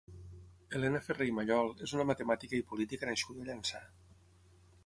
[0.77, 3.87] Helena Ferrer i Mallol és una matemàtica i política nascuda a Llançà.